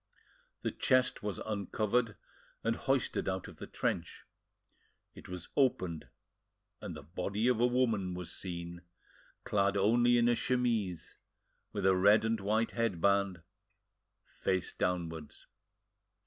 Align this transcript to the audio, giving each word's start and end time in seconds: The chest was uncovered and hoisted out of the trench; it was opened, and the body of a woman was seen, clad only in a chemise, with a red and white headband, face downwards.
The 0.63 0.71
chest 0.71 1.21
was 1.21 1.37
uncovered 1.37 2.15
and 2.63 2.75
hoisted 2.75 3.29
out 3.29 3.47
of 3.47 3.57
the 3.57 3.67
trench; 3.67 4.25
it 5.13 5.29
was 5.29 5.49
opened, 5.55 6.07
and 6.81 6.95
the 6.97 7.03
body 7.03 7.47
of 7.47 7.59
a 7.59 7.67
woman 7.67 8.15
was 8.15 8.33
seen, 8.33 8.81
clad 9.43 9.77
only 9.77 10.17
in 10.17 10.27
a 10.27 10.35
chemise, 10.35 11.17
with 11.71 11.85
a 11.85 11.95
red 11.95 12.25
and 12.25 12.39
white 12.39 12.71
headband, 12.71 13.43
face 14.25 14.73
downwards. 14.73 15.45